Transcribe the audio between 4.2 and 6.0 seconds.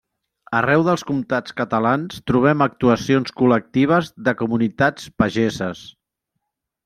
de comunitats pageses.